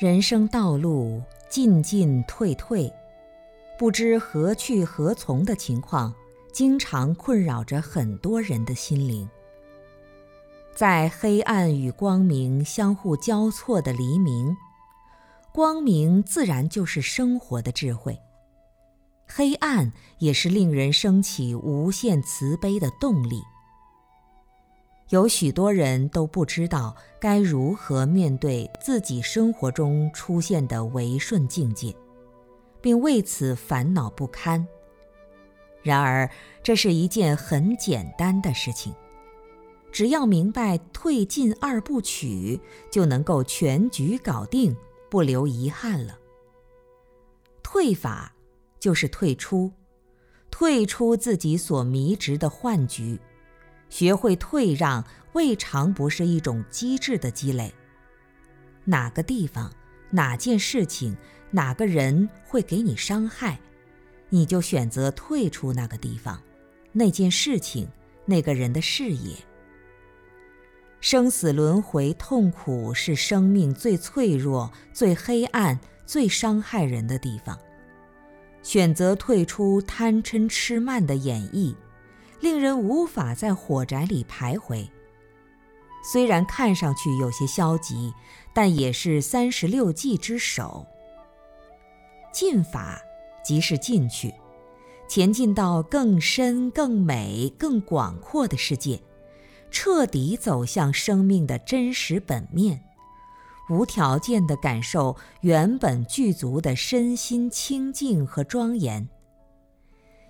[0.00, 2.90] 人生道路进进退退，
[3.78, 6.14] 不知何去何从的情况，
[6.54, 9.28] 经常困扰着很多人的心灵。
[10.74, 14.56] 在黑暗与光明相互交错的黎明，
[15.52, 18.18] 光明自然就是生活的智慧，
[19.26, 23.42] 黑暗也是令人升起无限慈悲的动力。
[25.10, 31.92] 有许多人都不知道该如何面对自己生活中出现的违顺境界，
[32.80, 34.64] 并为此烦恼不堪。
[35.82, 36.30] 然而，
[36.62, 38.94] 这是一件很简单的事情，
[39.90, 44.76] 只要明白退进二部曲，就能够全局搞定，
[45.10, 46.16] 不留遗憾了。
[47.64, 48.32] 退法
[48.78, 49.72] 就是退出，
[50.52, 53.18] 退出自己所迷执的幻局。
[53.90, 57.74] 学会退让，未尝不是一种机智的积累。
[58.84, 59.70] 哪个地方、
[60.10, 61.14] 哪件事情、
[61.50, 63.60] 哪个人会给你伤害，
[64.30, 66.40] 你就选择退出那个地方、
[66.92, 67.86] 那件事情、
[68.24, 69.36] 那个人的视野。
[71.00, 77.58] 生死轮回，痛苦是生命最脆弱、最黑暗、最伤害人的地方。
[78.62, 81.74] 选择退出贪嗔痴慢的演绎。
[82.40, 84.88] 令人无法在火宅里徘徊。
[86.02, 88.12] 虽然看上去有些消极，
[88.54, 90.86] 但也是三十六计之首。
[92.32, 92.98] 进法
[93.44, 94.32] 即是进去，
[95.08, 99.02] 前进到更深、更美、更广阔的世界，
[99.70, 102.82] 彻底走向生命的真实本面，
[103.68, 109.06] 无条件地感受原本具足的身心清净和庄严。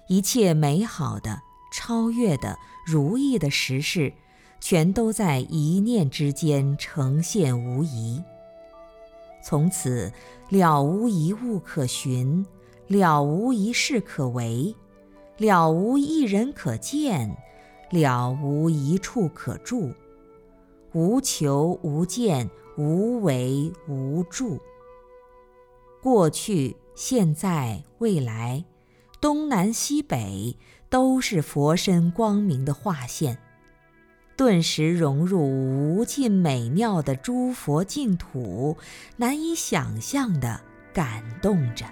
[0.09, 1.43] 一切美好的。
[1.71, 4.13] 超越的、如意的实事，
[4.61, 8.23] 全都在一念之间呈现无疑。
[9.43, 10.13] 从此
[10.49, 12.45] 了无一物可寻，
[12.89, 14.75] 了无一事可为，
[15.39, 17.37] 了无一人可见，
[17.91, 19.93] 了无一处可住。
[20.93, 24.59] 无求无见，无为无住。
[26.03, 28.65] 过去、现在、未来。
[29.21, 30.57] 东南西北
[30.91, 33.39] 都是佛身光明的化现，
[34.37, 38.77] 顿时融入无尽美妙的诸佛净土，
[39.17, 40.61] 难以想象的
[40.93, 41.87] 感动着。